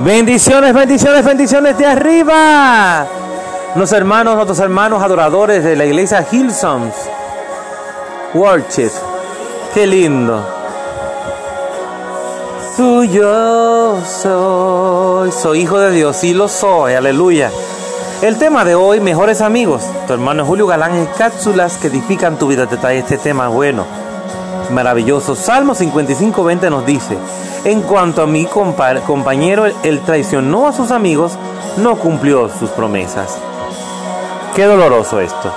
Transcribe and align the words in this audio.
Bendiciones, 0.00 0.74
bendiciones, 0.74 1.24
bendiciones 1.24 1.78
de 1.78 1.86
arriba. 1.86 3.06
Los 3.76 3.92
hermanos, 3.92 4.34
nuestros 4.34 4.58
hermanos 4.60 5.02
adoradores 5.02 5.64
de 5.64 5.74
la 5.74 5.86
iglesia 5.86 6.26
Hillsongs. 6.30 6.94
Worship. 8.34 8.90
Qué 9.72 9.86
lindo. 9.86 10.46
Tuyo 12.76 13.98
soy. 14.04 15.32
Soy 15.32 15.60
hijo 15.60 15.78
de 15.78 15.90
Dios 15.92 16.22
y 16.24 16.34
lo 16.34 16.48
soy. 16.48 16.92
Aleluya. 16.92 17.50
El 18.20 18.36
tema 18.38 18.66
de 18.66 18.74
hoy, 18.74 19.00
mejores 19.00 19.40
amigos. 19.40 19.82
Tu 20.06 20.12
hermano 20.12 20.44
Julio 20.44 20.66
Galán 20.66 20.94
en 20.94 21.06
cápsulas 21.06 21.78
que 21.78 21.86
edifican 21.88 22.38
tu 22.38 22.48
vida. 22.48 22.66
Te 22.66 22.76
trae 22.76 22.98
este 22.98 23.16
tema 23.16 23.48
bueno. 23.48 23.86
Maravilloso. 24.70 25.34
Salmo 25.36 25.74
55, 25.74 26.44
20 26.44 26.70
nos 26.70 26.86
dice. 26.86 27.16
En 27.64 27.82
cuanto 27.82 28.22
a 28.22 28.26
mi 28.26 28.46
compañero, 28.46 29.66
él 29.82 30.00
traicionó 30.04 30.66
a 30.66 30.72
sus 30.72 30.90
amigos, 30.90 31.32
no 31.76 31.96
cumplió 31.96 32.48
sus 32.48 32.70
promesas. 32.70 33.38
Qué 34.54 34.64
doloroso 34.64 35.20
esto. 35.20 35.52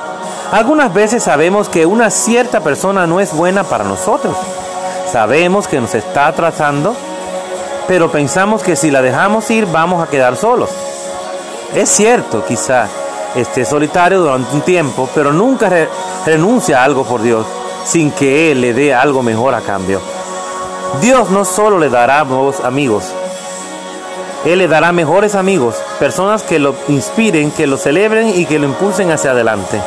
Algunas 0.52 0.94
veces 0.94 1.24
sabemos 1.24 1.70
que 1.70 1.86
una 1.86 2.10
cierta 2.10 2.62
persona 2.62 3.06
no 3.08 3.20
es 3.20 3.34
buena 3.34 3.64
para 3.64 3.84
nosotros. 3.84 4.36
Sabemos 5.12 5.68
que 5.68 5.80
nos 5.80 5.94
está 5.96 6.28
atrasando, 6.28 6.96
pero 7.88 8.12
pensamos 8.12 8.64
que 8.64 8.76
si 8.76 8.92
la 8.92 9.02
dejamos 9.02 9.50
ir 9.52 9.66
vamos 9.68 10.04
a 10.04 10.10
quedar 10.10 10.36
solos. 10.36 10.70
Es 11.76 11.90
cierto, 11.90 12.44
quizá 12.46 12.88
esté 13.36 13.66
solitario 13.66 14.22
durante 14.22 14.56
un 14.56 14.62
tiempo, 14.62 15.08
pero 15.14 15.32
nunca 15.32 15.70
renuncia 16.26 16.82
a 16.82 16.84
algo 16.84 17.04
por 17.06 17.22
Dios 17.22 17.46
sin 17.86 18.12
que 18.12 18.52
Él 18.52 18.62
le 18.62 18.74
dé 18.74 18.94
algo 18.94 19.24
mejor 19.24 19.54
a 19.56 19.62
cambio. 19.62 20.02
Dios 21.02 21.30
no 21.30 21.46
solo 21.46 21.80
le 21.80 21.90
dará 21.90 22.24
nuevos 22.24 22.60
amigos, 22.62 23.06
Él 24.46 24.60
le 24.60 24.68
dará 24.68 24.92
mejores 24.92 25.36
amigos, 25.36 25.76
personas 26.00 26.44
que 26.44 26.60
lo 26.60 26.76
inspiren, 26.88 27.52
que 27.52 27.68
lo 27.68 27.78
celebren 27.78 28.30
y 28.30 28.46
que 28.46 28.60
lo 28.60 28.66
impulsen 28.66 29.12
hacia 29.12 29.32
adelante. 29.32 29.82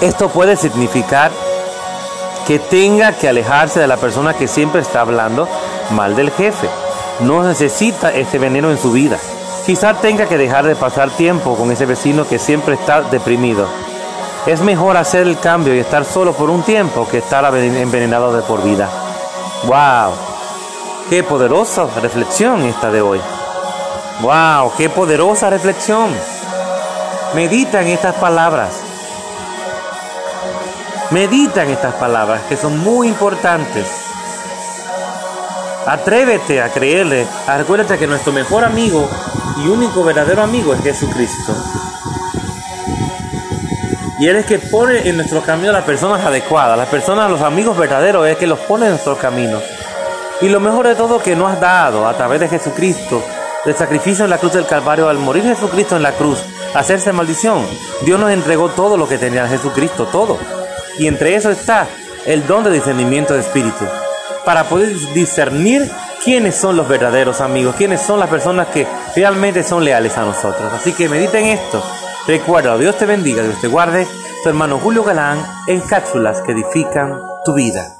Esto 0.00 0.28
puede 0.28 0.56
significar 0.56 1.30
que 2.46 2.58
tenga 2.58 3.12
que 3.12 3.28
alejarse 3.28 3.80
de 3.80 3.86
la 3.86 3.96
persona 3.96 4.32
que 4.32 4.48
siempre 4.48 4.80
está 4.80 5.00
hablando 5.00 5.48
mal 5.90 6.16
del 6.16 6.30
jefe. 6.30 6.68
No 7.20 7.42
necesita 7.42 8.12
ese 8.14 8.38
veneno 8.38 8.70
en 8.70 8.78
su 8.78 8.92
vida. 8.92 9.18
Quizá 9.66 9.94
tenga 9.94 10.26
que 10.26 10.38
dejar 10.38 10.66
de 10.66 10.76
pasar 10.76 11.10
tiempo 11.10 11.56
con 11.56 11.70
ese 11.72 11.84
vecino 11.84 12.26
que 12.26 12.38
siempre 12.38 12.74
está 12.74 13.02
deprimido. 13.02 13.66
Es 14.48 14.62
mejor 14.62 14.96
hacer 14.96 15.26
el 15.26 15.38
cambio 15.38 15.74
y 15.74 15.78
estar 15.78 16.06
solo 16.06 16.32
por 16.32 16.48
un 16.48 16.62
tiempo 16.62 17.06
que 17.06 17.18
estar 17.18 17.54
envenenado 17.54 18.32
de 18.32 18.40
por 18.40 18.64
vida. 18.64 18.88
¡Wow! 19.64 20.14
¡Qué 21.10 21.22
poderosa 21.22 21.86
reflexión 22.00 22.62
esta 22.62 22.90
de 22.90 23.02
hoy! 23.02 23.20
¡Wow! 24.22 24.72
¡Qué 24.78 24.88
poderosa 24.88 25.50
reflexión! 25.50 26.08
Medita 27.34 27.82
en 27.82 27.88
estas 27.88 28.14
palabras. 28.14 28.70
Medita 31.10 31.64
en 31.64 31.68
estas 31.72 31.92
palabras 31.96 32.40
que 32.48 32.56
son 32.56 32.78
muy 32.78 33.08
importantes. 33.08 33.86
Atrévete 35.84 36.62
a 36.62 36.70
creerle. 36.70 37.26
Acuérdate 37.46 37.98
que 37.98 38.06
nuestro 38.06 38.32
mejor 38.32 38.64
amigo 38.64 39.10
y 39.58 39.68
único 39.68 40.02
verdadero 40.02 40.42
amigo 40.42 40.72
es 40.72 40.80
Jesucristo. 40.80 41.54
Y 44.18 44.26
Él 44.26 44.36
es 44.36 44.46
que 44.46 44.58
pone 44.58 45.08
en 45.08 45.16
nuestro 45.16 45.42
camino 45.42 45.70
las 45.70 45.84
personas 45.84 46.24
adecuadas, 46.24 46.76
las 46.76 46.88
personas, 46.88 47.30
los 47.30 47.40
amigos 47.40 47.78
verdaderos, 47.78 48.26
es 48.26 48.36
que 48.36 48.48
los 48.48 48.58
pone 48.58 48.86
en 48.86 48.92
nuestro 48.92 49.16
camino. 49.16 49.60
Y 50.40 50.48
lo 50.48 50.58
mejor 50.58 50.88
de 50.88 50.96
todo 50.96 51.20
que 51.20 51.36
nos 51.36 51.52
has 51.52 51.60
dado 51.60 52.06
a 52.06 52.16
través 52.16 52.40
de 52.40 52.48
Jesucristo, 52.48 53.22
del 53.64 53.76
sacrificio 53.76 54.24
en 54.24 54.30
la 54.30 54.38
cruz 54.38 54.54
del 54.54 54.66
Calvario, 54.66 55.08
al 55.08 55.18
morir 55.18 55.44
Jesucristo 55.44 55.94
en 55.94 56.02
la 56.02 56.12
cruz, 56.12 56.40
hacerse 56.74 57.12
maldición. 57.12 57.64
Dios 58.02 58.18
nos 58.18 58.32
entregó 58.32 58.70
todo 58.70 58.96
lo 58.96 59.08
que 59.08 59.18
tenía 59.18 59.46
Jesucristo, 59.46 60.06
todo. 60.06 60.36
Y 60.98 61.06
entre 61.06 61.36
eso 61.36 61.50
está 61.50 61.86
el 62.26 62.44
don 62.44 62.64
de 62.64 62.72
discernimiento 62.72 63.34
de 63.34 63.40
espíritu, 63.40 63.84
para 64.44 64.64
poder 64.64 64.96
discernir 65.14 65.88
quiénes 66.24 66.56
son 66.56 66.76
los 66.76 66.88
verdaderos 66.88 67.40
amigos, 67.40 67.76
quiénes 67.76 68.02
son 68.02 68.18
las 68.18 68.28
personas 68.28 68.66
que 68.68 68.84
realmente 69.14 69.62
son 69.62 69.84
leales 69.84 70.18
a 70.18 70.24
nosotros. 70.24 70.72
Así 70.72 70.92
que 70.92 71.08
mediten 71.08 71.46
esto 71.46 71.80
Recuerda, 72.28 72.76
Dios 72.76 72.98
te 72.98 73.06
bendiga, 73.06 73.42
Dios 73.42 73.58
te 73.58 73.68
guarde. 73.68 74.06
Tu 74.42 74.50
hermano 74.50 74.78
Julio 74.78 75.02
Galán 75.02 75.42
en 75.66 75.80
cápsulas 75.80 76.42
que 76.42 76.52
edifican 76.52 77.18
tu 77.42 77.54
vida. 77.54 77.96